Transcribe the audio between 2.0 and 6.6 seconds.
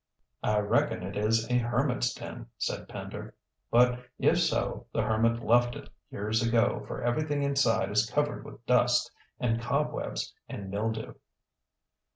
den," said Pender. "But if so the hermit left it years